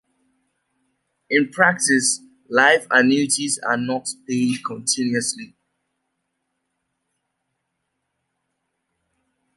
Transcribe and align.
In 1.29 1.51
practice 1.51 2.21
life 2.49 2.87
annuities 2.89 3.59
are 3.59 3.77
not 3.77 4.09
paid 4.27 4.65
continuously. 4.65 5.53